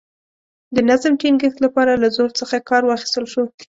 د 0.75 0.77
نظم 0.89 1.13
ټینګښت 1.21 1.57
لپاره 1.65 1.93
له 2.01 2.07
زور 2.15 2.29
څخه 2.39 2.55
کار 2.69 2.83
واخیستل 2.85 3.25
شو. 3.33 3.43